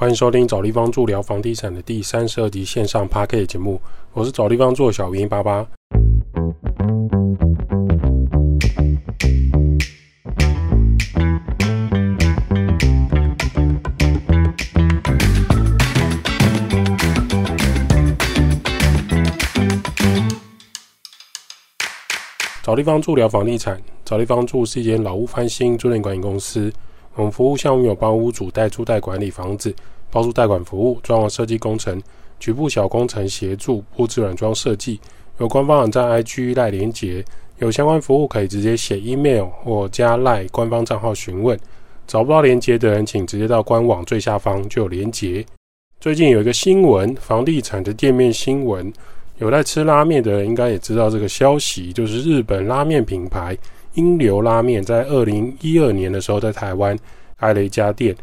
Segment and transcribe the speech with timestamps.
[0.00, 3.78] 欢迎收听找地方助聊房地产的第三十二集线上 p a r k 节目，
[4.14, 5.66] 我是找地方做小云八八。
[22.62, 26.72] 找地方助聊房地产，找地方住是一间老屋翻新租赁管理公司。
[27.14, 29.74] 我们服务项目有帮屋主代租代管理房子、
[30.10, 32.00] 包租代管服务、装潢设计工程、
[32.38, 35.00] 局部小工程协助、布置软装设计。
[35.38, 37.24] 有官方网站 IG 赖连接，
[37.58, 41.58] 有相关服务可以直接写 email 或加赖官方账号询问。
[42.06, 45.44] 找不到连接的人，请直接到官网最下方就有连接。
[46.00, 48.92] 最近有一个新闻，房地产的店面新闻，
[49.38, 53.56] 有在吃拉面的人应该也知道这个消息，就是日本拉面品牌。
[53.94, 56.96] 英流拉面在二零一二年的时候在台湾
[57.38, 58.14] 开了一家店，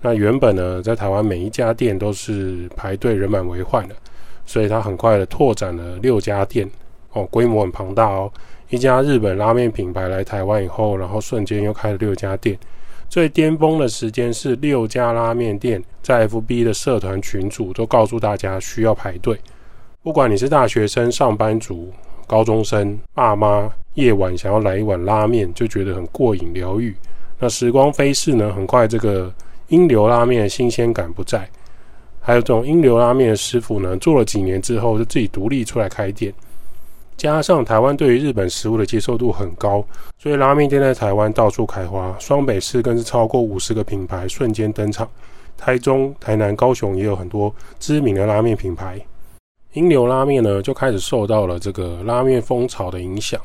[0.00, 3.96] 那原本呢在台湾每一家店都是排队人满为患的，
[4.44, 6.70] 所以他很快的拓展了六家店，
[7.12, 8.30] 哦，规模很庞大哦。
[8.68, 12.58] 一家日本拉面品牌来台湾以后，然后瞬间又开了六家店，
[13.08, 19.38] 最巅峰的时间是六家拉面店在 FB 的社团群组都告诉大家需要排队，
[20.02, 21.92] 不管你是大学生、上班族。
[22.26, 26.94] 高中生爸妈夜晚想要来一碗拉面，就觉得很过瘾疗愈。
[27.38, 29.32] 那时光飞逝呢，很快这个
[29.68, 31.48] 英流拉面的新鲜感不在。
[32.20, 36.32] 还有这种英流拉面的师傅呢，做了几年之后就自己独立出来开店。
[37.16, 39.82] 加上台湾对于日本食物的接受度很高，
[40.18, 42.14] 所以拉面店在台湾到处开花。
[42.18, 45.08] 双北市更是超过五十个品牌瞬间登场。
[45.56, 49.00] 台中、台南、高雄也有很多知名的拉面品牌。
[49.76, 53.38] 英流拉面呢，就开始受到了这个拉面风潮的影响。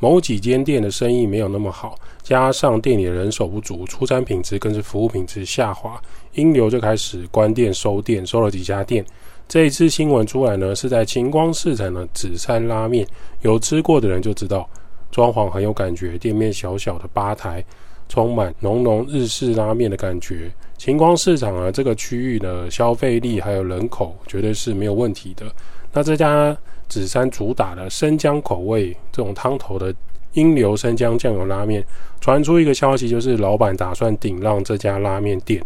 [0.00, 6.00] 某几间店的生意没有那么好，加上店里的人手不足，出餐品质更是服务品质下滑。
[6.34, 9.04] 英流就开始关店收店，收了几家店。
[9.46, 13.06] 这一次新闻出来呢，是在晴光市场的紫山拉面，
[13.42, 14.68] 有吃过的人就知道，
[15.12, 17.64] 装潢很有感觉，店面小小的吧台，
[18.08, 20.50] 充满浓浓日式拉面的感觉。
[20.78, 25.44] 晴光市场啊，这个区域的消费力还有人口绝对是没有问题的。
[25.92, 26.56] 那这家
[26.88, 29.92] 紫山主打的生姜口味这种汤头的
[30.34, 31.84] 英流生姜酱油拉面，
[32.20, 35.60] 传出一个消息，就是老板打算顶让这家拉面店。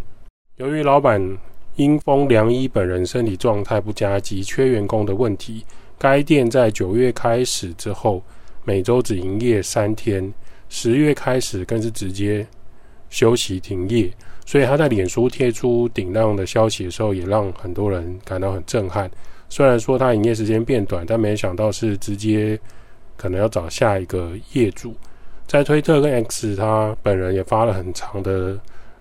[0.57, 1.21] 由于老板
[1.77, 5.63] 因风良一本人身体状态不佳及缺员工的问题，
[5.99, 8.23] 该店在九月开始之后，
[8.65, 10.33] 每周只营业三天，
[10.71, 12.47] 十月开始更是直接
[13.11, 14.11] 休息停业。
[14.45, 19.11] 所以他在脸书贴出顶浪的消息的时候，也让很多人感到很震撼。
[19.49, 22.59] 虽然说他营业时间变短，但没想到是直接
[23.17, 24.95] 可能要找下一个业主。
[25.47, 28.59] 在推特跟 X，他本人也发了很长的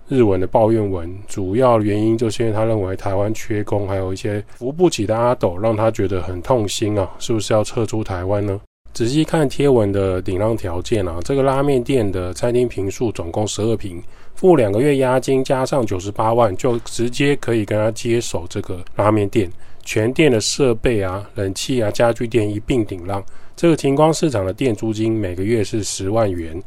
[0.08, 7.10] 日文的抱怨文，主要原因就是因为他认为台湾缺工，还有一些扶不起的阿斗，让他觉得很痛心啊！
[7.18, 8.60] 是不是要撤出台湾呢？
[8.92, 14.02] 仔细看贴文的顶浪条件啊，这个拉面店的餐厅平数总共十二平，
[14.42, 19.48] 付两个月押金加上九十八万，就直接可以跟他接手这个拉面店，
[19.84, 23.24] 全店的设备啊、冷气啊、家具店一并顶让。
[23.54, 26.60] 这个晴光市场的店租金每个月是十万元。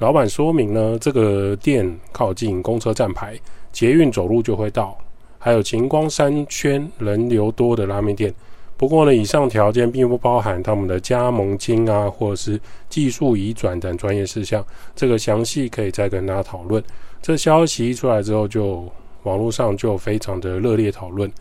[0.00, 3.40] 老板说明呢，这个店靠近公车站牌，
[3.72, 4.94] 捷运走路就会到，
[5.38, 8.34] 还有晴光三圈人流多的拉面店。
[8.76, 14.62] 不过呢，以上条件并不包含他们的加盟金啊，或者是技术移转等专业事项。
[14.94, 16.84] 这个详细可以再跟大家讨论。
[17.24, 18.86] 这消息一出来之后，就
[19.22, 21.32] 网络上就非常的热烈讨论。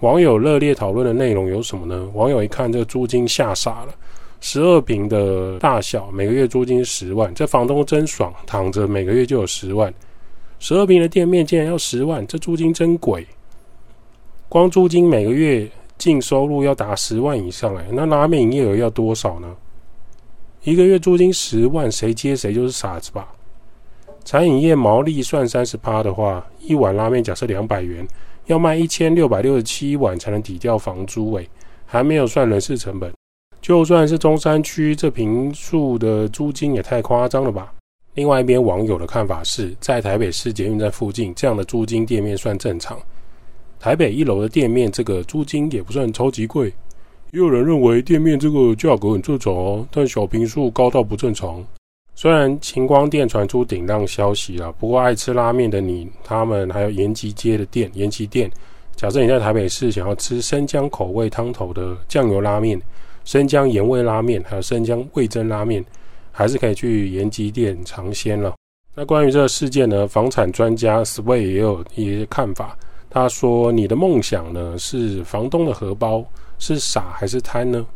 [0.00, 2.10] 网友热烈讨论的内容有什么呢？
[2.12, 3.94] 网友一看这租金吓傻了，
[4.40, 9.94] 十二平的大小，每个月租金十万，这房东真爽，躺着每个月就有十万。
[10.58, 13.24] 十二平的店面竟然要十万，这租金真贵。
[14.48, 15.70] 光租金每个月。
[15.98, 19.52] 净收入要达十万以上哎，那拉面营业额要多少呢？
[20.62, 23.26] 一个月租金十万，谁接谁就是傻子吧？
[24.30, 28.06] 餐饮业毛利算三十趴的话，一碗拉面假设两百元，
[28.44, 31.48] 要卖一千六百六十七碗才能抵掉房租诶，
[31.86, 33.10] 还没有算人事成本。
[33.62, 37.72] 就算是中山区这平数的租金也太夸张了吧？
[38.16, 43.00] 另外一边网友的看法是在台北市捷运站附近这样的租金店面算正常。
[43.80, 46.66] 台北一楼的店面，这个租金也不算超级贵。
[47.30, 51.64] 也有人认为店面这个价格很正常哦，但小平数高到不正常。
[52.20, 58.50] 虽然晴光店传出顶浪消息了，不过爱吃拉面的你，他们还有延吉街的店，延吉店。
[58.96, 62.82] 假设你在台北市想要吃生姜口味汤头的酱油拉面、
[63.24, 65.84] 生姜盐味拉面，还有生姜味增拉面，
[66.32, 68.52] 还是可以去延吉店尝鲜了。
[68.96, 72.76] 那关于这个事件呢，房产专家 Sway 也有一些看法。
[73.08, 76.24] 他说：“你的梦想呢是房东的荷包，
[76.58, 77.86] 是傻还是贪呢？”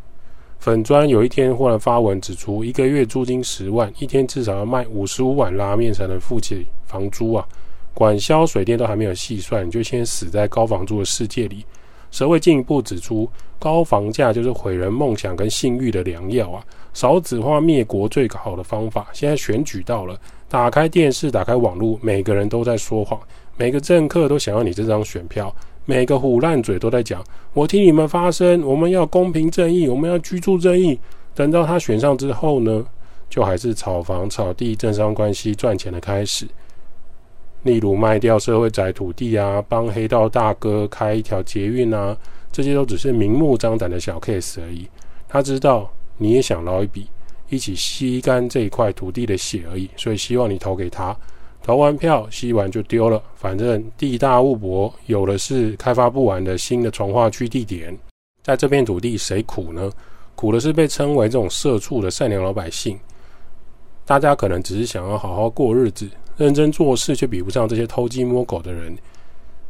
[0.63, 7.45] 粉砖有一天忽然发文指出，一个月租金十万，一天至少要卖五十五碗拉面才能付起房租啊！
[7.93, 11.67] 管销水电都还没有细算，你就先死在高房租的世界里。
[12.13, 13.29] 社会进一步指出，
[13.59, 16.65] 高房价就是毁人梦想跟性欲的良药啊！
[16.95, 20.17] 少子化灭国最好的方法，现在选举到了，
[20.49, 23.19] 打开电视，打开网络，每个人都在说谎，
[23.57, 25.53] 每个政客都想要你这张选票，
[25.85, 30.99] 每个虎烂嘴都在讲，我替你们发声，我们要公平正义，我们要居住正义。
[31.35, 32.85] 等到他选上之后呢，
[33.29, 36.47] 就还是炒房、炒地、政商关系赚钱的开始。
[37.65, 42.17] 例如卖掉社会宅土地啊，帮黑道大哥开一条捷运啊，
[42.51, 44.89] 这些都只是明目张胆的小 case 而已。
[45.29, 47.09] 他知道你也想捞一笔，
[47.49, 51.17] 一起吸干这一块土地的血而已，所以希望你投给他。
[51.63, 57.97] 投完票吸完就丢了，反正地大物博，有的是开发不完的新的从化区地点。
[58.43, 59.91] 在这片土地，谁苦呢？
[60.35, 62.99] 苦的是被称为这种社畜的善良老百姓。
[64.05, 66.09] 大家可能只是想要好好过日子。
[66.39, 68.97] 认真做事却比不上这些偷鸡摸狗的人，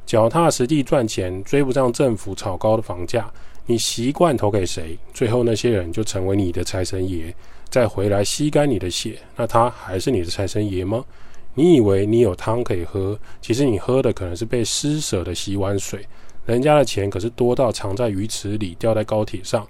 [0.06, 3.30] 脚踏实地赚钱追不上政府炒高的房价，
[3.66, 7.34] 你习惯投给谁，最后那些人就成为你的财神爷，
[7.68, 11.04] 再回来吸干你的血，那他还是你的财神爷吗？
[11.54, 16.06] 你以为你有汤可以喝，其实你喝的可能是被施舍的洗碗水，
[16.46, 19.66] 人家的钱可是多到藏在鱼池里，掉在高铁上，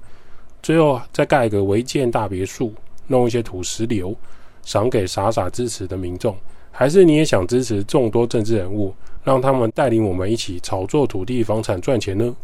[0.62, 2.72] 最后再盖个违建大别墅，
[3.08, 4.14] 弄一些土石流，
[4.62, 6.36] 赏给傻傻支持的民众。
[6.70, 8.94] 还是你也想支持众多政治人物，
[9.24, 12.34] 让他们带领我们一起炒作土地房产赚钱呢？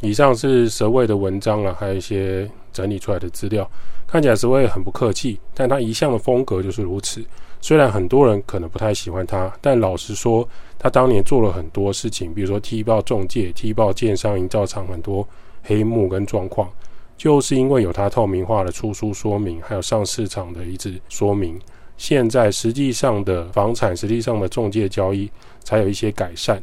[0.00, 3.68] 以上是蛇卫的文章啊，还有一些整理出来的资料，
[4.06, 7.24] 看起来蛇卫很不客气，但他一向的风格就是如此。
[7.60, 15.26] 虽然很多人可能不太喜欢他，但老实说，他当年做了很多事情，比如说踢爆中介、踢爆建商营造厂很多
[15.62, 16.70] 黑幕跟状况，
[17.16, 21.60] 就是因为有他透明化的出书说明，还有上市场的一致说明。
[21.96, 25.28] 现在实际上的房产，实际上的中介交易
[25.64, 26.62] 才有一些改善。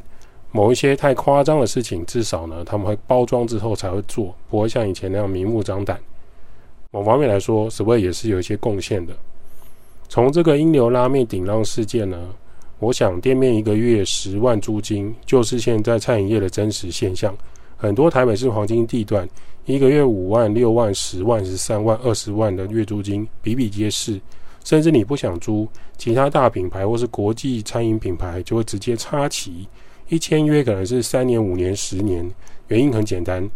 [0.52, 6.00] 某一些太夸张的事情，至少呢他们会包装之后才会做，不会像以前那样明目张胆。
[6.92, 9.14] 某方面来说，Sway 也是有一些贡献的。
[10.08, 12.30] 从这个英流拉面顶浪事件呢，
[12.80, 17.36] 我想店面一个月十万租金，就是现在餐饮业的真实现象。
[17.78, 19.28] 很多台北市黄金地段，
[19.66, 24.20] 一个月五万、六万、十万、十三万、二十万的月租金比比皆是。
[24.64, 25.68] 甚至你不想租，
[25.98, 29.68] 其他大品牌或是国际餐饮品牌就会直接插旗，
[30.10, 32.28] 一签约可能是三年、五年、十年。
[32.70, 33.48] 原因很简单，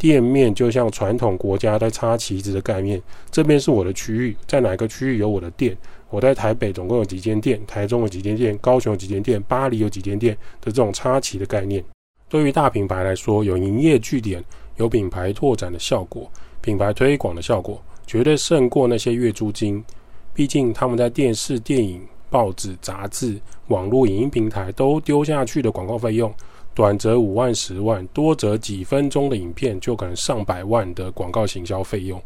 [0.00, 3.00] 店面就像传统国家在插旗子的概念，
[3.30, 5.76] 这边是我的区域，在哪个区域有我的店？
[6.08, 11.84] 我在台北总共有几间店，台中有几间店，高雄有几间店，巴黎有几间店的这种插旗的概念。
[12.30, 14.42] 对于大品牌来说，有营业据点，
[14.78, 16.30] 有品牌拓展的效果，
[16.62, 19.84] 品牌推广的效果，绝对胜过那些月租金。
[20.32, 22.00] 毕竟他们在电视、电影、
[22.30, 23.38] 报纸、杂志、
[23.68, 26.32] 网络影音平台都丢下去的广告费用，
[26.74, 32.20] 短则五万、十万，多则几分钟的影片就可能上百万的广告行销费用。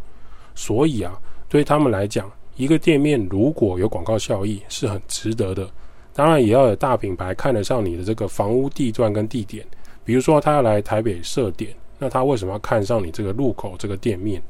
[0.54, 1.18] 所以啊，
[1.48, 5.68] 对他们来讲，一个店面如果有广告效益是很值得的。
[6.12, 9.66] 当然，也要有大品牌看得上你的这个房屋地段跟地点。
[10.04, 14.40] 比如说，他要来台北设点，那他为什么要看上你这个路口这个店面？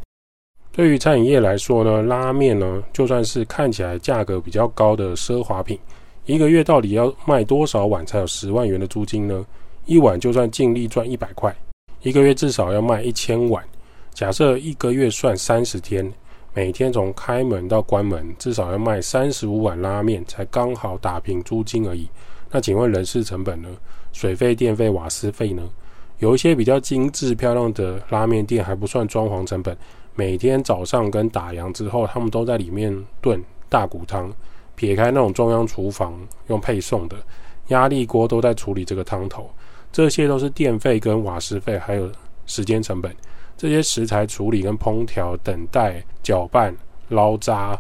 [0.73, 5.79] 对于餐饮业来说呢，拉面呢，就算是看起来价格比较高的奢华品，
[6.27, 9.47] 一个月到底要卖多少碗才有十万元的租金呢？
[9.87, 11.55] 一碗就算净利赚一百块，
[12.03, 13.63] 一个月至少要卖一千碗。
[14.15, 16.11] 假设一个月算三十天，
[16.55, 22.09] 每天从开门到关门，至少要卖三十五碗拉面，才刚好打平租金而已。
[22.51, 23.69] 那请问人事成本呢？
[24.13, 25.63] 水费、电费、瓦斯费呢？
[26.21, 29.77] 有一些比较精致漂亮的拉面店还不算装潢成本。
[30.15, 34.33] 每天早上跟打烊之后，他们都在里面炖大骨汤。
[34.77, 37.17] 撇开那种中央厨房用配送的
[37.69, 39.51] 压力锅，都在处理这个汤头。
[39.95, 42.11] 这些都是电费跟瓦斯费，还有
[42.47, 43.15] 时间成本。
[43.57, 46.75] 这些食材处理跟烹调、等待、搅拌、
[47.11, 47.79] 捞渣、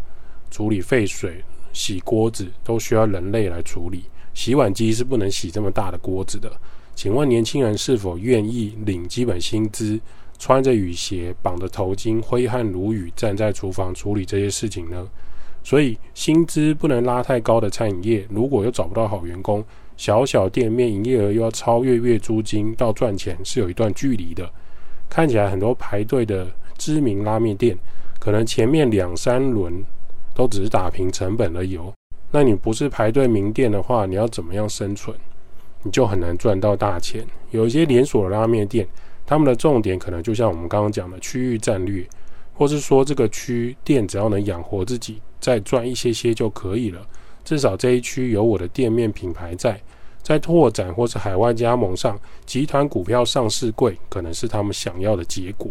[0.48, 1.42] 处理废水、
[1.72, 4.04] 洗锅子，都需要人类来处理。
[4.32, 6.48] 洗碗机是不能洗这么大的锅子的。
[6.94, 10.00] 请问年轻人是否愿意领基本薪资？
[10.38, 15.08] 穿着雨鞋，绑着头巾，挥汗如雨，站在厨房处理这些事情呢？
[15.64, 19.64] 所以薪资不能拉太高的餐饮业，如果又找不到好员工，
[19.96, 24.50] 小小店面营业额又要超越月租金到赚钱，是有一段距离的。
[25.08, 26.46] 看起来很多排队的
[26.76, 27.76] 知名拉面店，
[28.18, 29.84] 可能前面两三轮
[30.34, 31.92] 都只是打平成本而已哦。
[32.32, 35.16] 那你不是排队名店的话，你要怎么样生存？
[35.84, 37.24] 你就很难赚到大钱。
[37.50, 38.84] 有一些连锁拉面店，
[39.24, 42.04] 他们的重点可能就像我们刚刚讲的区域战略，
[42.52, 47.06] 或是说这个区店只要能养活自己，再赚一些些就可以了。
[47.44, 49.78] 至少这一区有我的店面品牌在，
[50.22, 55.70] 在拓展或是海外加盟上，集团股票上市贵，可能是他们想要的结果，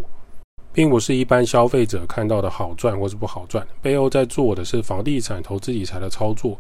[0.72, 3.68] 并不是一般消费者看到的好赚或是不好赚。
[3.82, 6.58] 背后在做的是房地产投资理财的操作。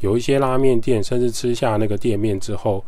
[0.00, 2.82] 有一些拉面店，甚至吃下那个店面之后，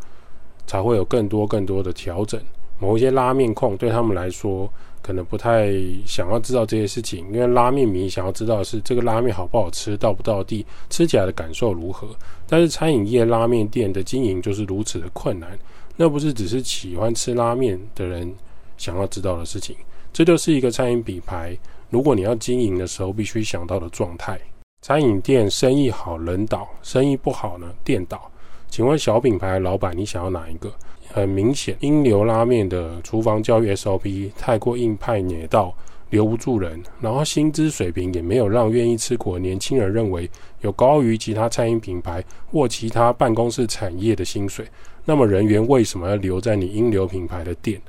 [0.67, 2.41] 才会有更多更多的调整。
[2.83, 4.69] 某一些拉面控对他们来说，
[5.01, 5.73] 可能不太
[6.05, 12.09] 想要知道这些事情，因为拉面迷想要知道的是这个拉面好不好吃，到不到地，吃起来的感受如何。
[12.49, 15.57] 但是餐饮业拉面店的经营就是如此的困难，
[15.97, 18.35] 那不是只是喜欢吃拉面的人
[18.77, 19.77] 想要知道的事情。
[20.13, 21.57] 这就是一个餐饮品牌，
[21.89, 24.37] 如果你要经营的时候，必须想到的状态。
[24.81, 28.29] 餐饮店生意好人倒，生意不好呢店倒。
[28.69, 30.69] 请问小品牌老板，你想要哪一个？
[31.13, 35.75] 很明显，英流拉面的厨房教育 SOP 太过硬派捏到
[36.09, 40.29] 留不住人，然后薪资水平也没有让愿意吃苦的年轻人认为
[40.63, 44.67] 有高于其他餐饮品牌或其他办公室产业的薪水。
[45.05, 47.81] 那么人员为什么要留在你英流品牌的店？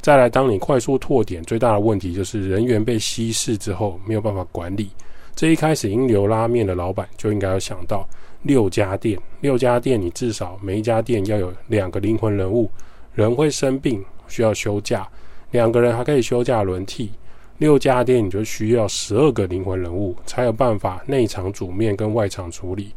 [0.00, 4.90] 再来，当你快速拓点，最大的问题就是人员被稀释之后没有办法管理。
[5.34, 8.08] 这一开始，英流拉面的老板就应该要想到
[8.44, 12.70] 六家店，六家店你至少每一家店要有两个灵魂人物，
[13.14, 15.08] 人会生病需要休假，
[15.52, 17.10] 两个人还可以休假轮替，
[17.56, 22.92] 六家店你就需要十二个灵魂人物，才有办法内场煮面跟外场处理。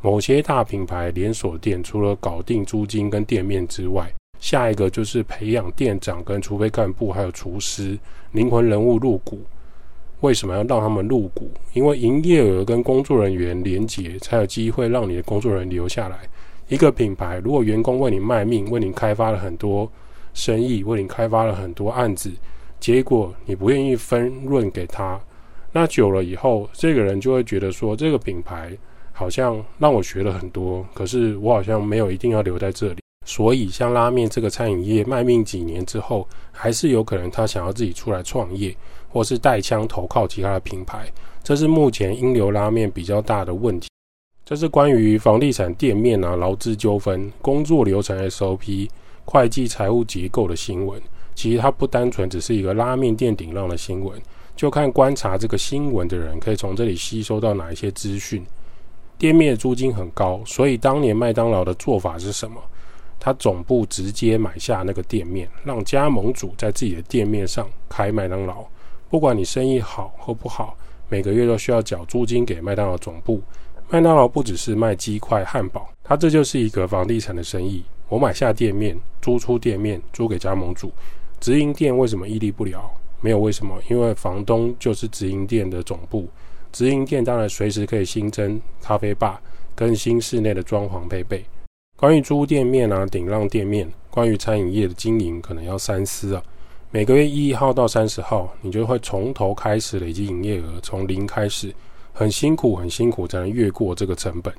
[0.00, 7.98] 某些大品牌连锁店除了搞定租金跟店面之外，下一个就是培养店长跟储备干部还有厨师
[8.30, 9.40] 灵魂人物入股。
[10.22, 11.50] 为什么要让他们入股？
[11.72, 16.20] 因为营业额跟工作人员连结，才有机会让你的工作人员留下来。
[16.68, 19.90] 一个品牌如果员工为你卖命，为你开发了很多
[20.32, 22.30] 生意，为你开发了很多案子，
[22.78, 25.20] 结果你不愿意分润给他，
[25.72, 28.70] 那久了以后，这个人就会觉得说，这个品牌
[29.10, 33.01] 好像让我学了很多，可是我好像没有一定要留在这里。
[33.24, 38.76] 所以，像拉面这个餐饮业卖命几年之后，还是有可能他想要自己出来创业。
[39.14, 41.06] 或是带枪投靠其他的品牌，
[41.44, 43.90] 这是目前英流拉面比较大的问题。
[44.42, 48.88] 这是关于房地产店面啊、劳资纠纷、工作流程 SOP、
[49.26, 50.98] 会计财务结构的新闻。
[51.34, 54.18] 其实它不单纯只是一个拉面店顶浪的新闻，
[54.56, 58.42] 就看观察这个新闻的人可以从这里吸收到哪一些资讯。
[59.18, 62.58] 店面租金很高，所以当年麦当劳的做法是什么？
[63.24, 68.64] 他总部直接买下那个店面，让加盟主在自己的店面上开麦当劳。
[69.08, 70.76] 不管你生意好或不好，
[71.08, 73.40] 每个月都需要缴租金给麦当劳总部。
[73.88, 77.84] 麦当劳不只是卖鸡块、汉堡，它这就是一个房地产的生意。
[78.08, 80.90] 我买下店面，租出店面，租给加盟主。
[81.38, 82.90] 直营店为什么屹立不了？
[83.20, 86.26] 没有为什么，因为房东就是直营店的总部。
[86.72, 89.40] 直营店当然随时可以新增咖啡吧，
[89.76, 91.44] 更新室内的装潢配备。
[91.96, 96.42] 关于租店面啊、顶浪店面，关于餐饮业的经营，可能要三思啊。
[96.90, 101.72] 每个月一号到三十号，你就会从头开始累积营业额，从零开始，
[102.12, 104.52] 很辛苦，很辛苦才能越过这个成本。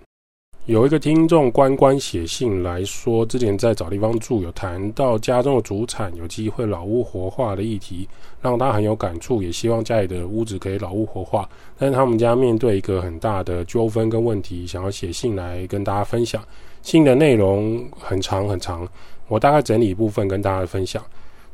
[0.65, 8.07] 有一个听众关关写信来说，之前在找地方住，有谈到家中的主产有机会老屋活化的议题，
[8.41, 11.49] 让他很有感触，也希望家里的屋子可以老屋活化。
[11.77, 16.41] 但是他们家面对一个很大的纠纷跟问题，想要写信来跟大家分享。
[16.83, 18.87] 信的内容很长很长，
[19.27, 21.03] 我大概整理一部分跟大家分享。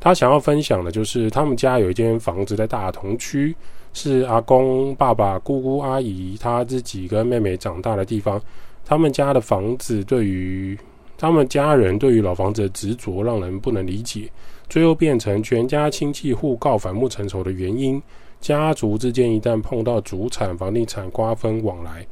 [0.01, 3.55] 他想要分享的就是，他们家有一间房子在大同区，
[3.93, 8.41] 是阿公、爸爸、姑姑、阿姨他自己跟妹妹长大的地方。
[8.86, 10.77] 他们家的房子对于
[11.17, 14.31] 他们家人对于老房子的执着，让人不能理解，
[14.67, 18.01] 最后变成全家亲戚互告反目成仇的原因。
[18.41, 22.07] 家族之间一旦碰到主产房地产瓜分往来，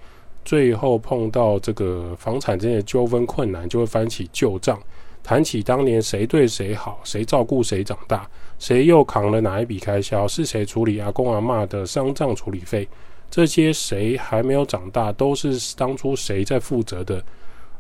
[0.48, 4.80] 最后碰到这个房产之间的纠纷困难，就会翻起旧账。
[5.22, 8.26] 谈起当年谁对谁好，谁照顾谁长大，
[8.58, 12.88] 谁又扛了哪一笔开销，是谁处理阿公阿妈的丧葬处理费，
[13.30, 17.22] 这些谁还没有长大，都是当初谁在负责的。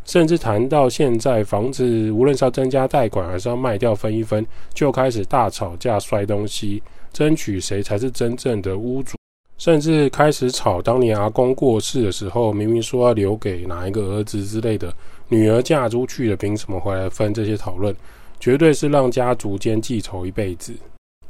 [0.03, 6.83] 甚至谈到现在房子，无论是要增加贷款，还是要卖掉分一分，就开始大吵架、摔东西，
[7.13, 9.16] 争取谁才是真正的屋主。
[9.57, 14.93] 甚至开始吵当年阿公过世的时候，明明说要留给哪一个儿子之类的，
[15.29, 17.33] 女儿嫁出去了，凭什么回来分？
[17.33, 17.95] 这些讨论
[18.39, 20.73] 绝对是让家族间记仇一辈子。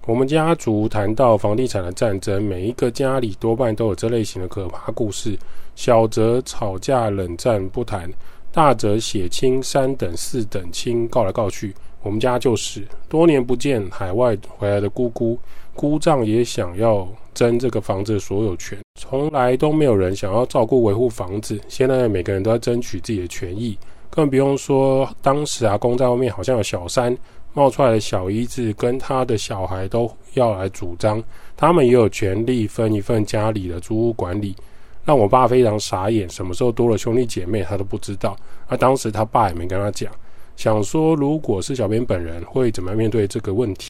[0.05, 5.37] 我们家族谈到房地产的战争，每一个家里多半都有这类型的可怕故事。
[5.75, 8.09] 小则吵架冷战不谈，
[8.51, 11.73] 大则血亲三等四等亲告来告去。
[12.03, 15.37] 我们家就是多年不见海外回来的姑姑，
[15.75, 17.07] 姑丈也想要
[17.37, 21.61] 争这个房子的所有权，从来都没有人想要照顾维护房子。
[21.67, 23.77] 现在每个人都在争取自己的权益，
[24.09, 27.15] 更不用说当时阿公在外面好像有小三。
[27.53, 31.23] 冒出来的小姨子跟他的小孩都要来主张，
[31.55, 34.55] 他们也有权利分一份家里的租屋管理，
[35.03, 36.29] 让我爸非常傻眼。
[36.29, 38.37] 什么时候多了兄弟姐妹，他都不知道。
[38.67, 40.11] 而当时他爸也没跟他讲，
[40.55, 43.87] 想说如果是小编本人会怎么样面对这个问题。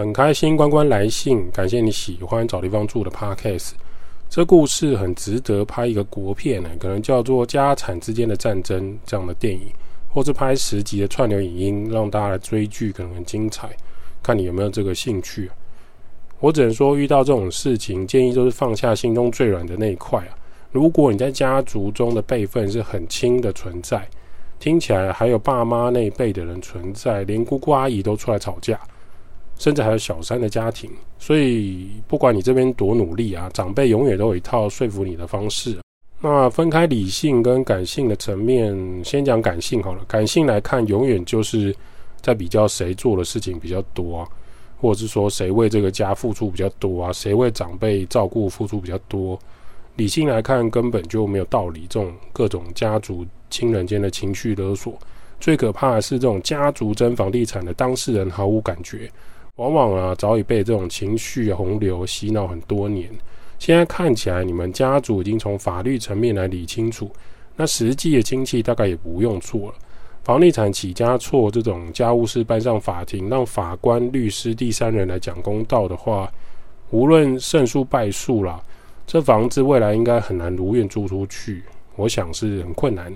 [0.00, 3.72] 很开心关关来信，感谢你喜欢找地方住的 Podcast，
[4.30, 9.70] 这故事很值得拍一个国片呢，可能叫做家产之间的战争这样的电影。
[10.12, 13.68] 或是拍十集的串流影音，让大家来追剧，可能很精彩。
[14.22, 15.48] 看你有没有这个兴趣。
[16.40, 20.34] 我只能说，遇到这种事情，建议就是放下心中最软的那一块啊。
[20.72, 24.04] 如果你在家族中的辈分是很轻的存在，
[24.58, 28.80] 听起来还有爸妈那一辈的人存在，连姑姑阿姨都出来吵架，
[29.60, 30.90] 甚至还有小三的家庭。
[31.18, 35.76] 所以，不管你这边多努力啊，长辈永远都有一套说服你的方式。
[36.22, 38.74] 那分开理性跟感性的层面，
[39.04, 40.02] 先讲感性好了。
[40.08, 41.76] 感性来看，永远就是
[42.22, 44.28] 在比较谁做的事情比较多啊，
[44.80, 49.38] 或者是说谁为这个家付出比较多啊，谁为长辈照顾付出比较多。
[49.96, 51.86] 理性来看，根本就没有道理。
[51.88, 54.98] 这种各种家族亲人间的情绪勒索，
[55.38, 59.10] 最可怕的是这种家族争房地产的当事人毫无感觉，
[59.60, 63.10] 往往啊早已被这种情绪洪流洗脑很多年。
[63.58, 67.10] 现在看起来，你们家族已经从法律层面来理清楚，
[67.56, 69.74] 那实际的亲戚大概也不用做了。
[70.24, 76.32] 房地产起家错这种家务事搬上法庭，让法官、律师、第三人来讲公道的话，
[76.88, 78.58] 无论胜诉败诉啦，
[79.06, 81.62] 这房子未来应该很难如愿租出去。
[81.96, 83.14] 我想是很困难。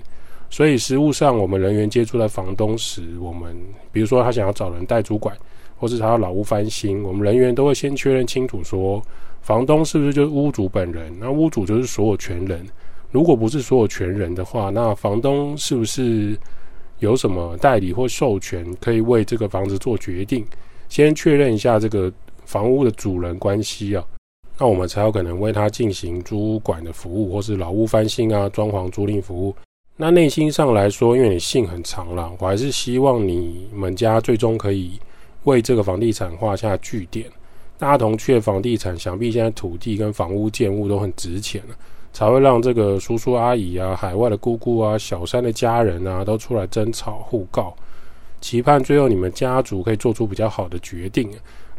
[0.51, 3.57] 所以实务上，我们人员接触在房东时，我们
[3.91, 5.35] 比如说他想要找人代主管，
[5.77, 9.01] 或是他老屋翻新，我们人员都会先确认清楚说。
[9.41, 11.13] 房东是不是就是屋主本人？
[11.19, 12.65] 那屋主就是所有权人。
[13.11, 16.35] 如果不是所有权人的话，那房东是不是
[16.97, 20.43] 有什么代理或授权可以为这个房子做决定？
[20.89, 22.11] 先确认一下这个
[22.43, 24.03] 房屋的主人关系啊，
[24.57, 29.55] 那我们才有可能为他进行租管的服务，或是老屋翻新啊、装潢租赁服务。
[29.95, 34.99] 那内心上来说，因为你信很长了，我还是希望你们家最终可以
[35.45, 37.25] 为这个房地产画下句点。
[37.77, 41.75] 大同区的房地产，想必现在土地跟房屋建物都很值钱了，
[42.13, 47.75] 才会让这个叔叔阿姨啊、海外的姑姑啊、小三的家人啊，都出来争吵互告，
[48.39, 51.29] 期盼最后你们家族可以做出比较好的决定。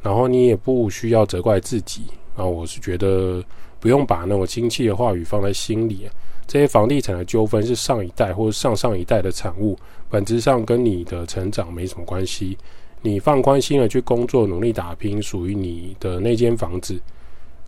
[0.03, 2.03] 然后你也不需要责怪自己
[2.37, 3.43] 啊，我是觉得
[3.81, 6.07] 不用把那种亲戚的话语放在心里。
[6.47, 9.77] 这些房地产的纠纷是上一代或者上上一代的产物，
[10.11, 12.57] 本质上跟你的成长没什么关系。
[13.07, 17.01] 你放宽心的去工作，努力打拼，属于你的那间房子，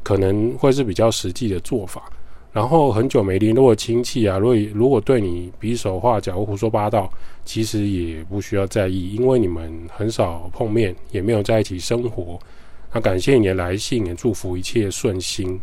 [0.02, 2.10] 可能会是比较实际的做法。
[2.52, 7.08] 然后很久没联络亲戚啊，如果如果对你比手画脚、胡说八道，
[7.44, 12.38] 其实也不需要在意，因为你们很少碰面，也没有在一起生活。
[12.92, 15.60] 那感谢你的来信，也祝福一切顺心。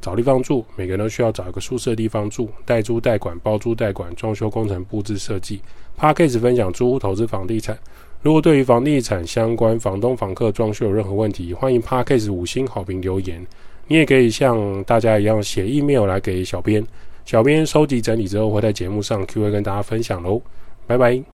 [0.00, 5.60] 找地方住，每个人都需要找一个舒适的地方住，代租代管、包租代管、装修工程、布置设计。
[5.96, 7.78] p a r k a s 分享租屋投资房地产。
[8.20, 13.46] 如果对于房地产相关、房东、房客装修有任何问题，欢迎 Parkcase 五星好评留言。
[13.86, 16.84] 你也可以像大家一样写 email 来给小编，
[17.24, 20.42] 小编收集整理之后会在节目上 Q&A 跟大家分享喽。
[20.86, 21.22] 拜拜。